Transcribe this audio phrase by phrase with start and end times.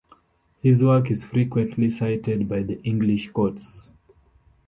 [0.63, 3.91] His work is frequently cited by the English courts.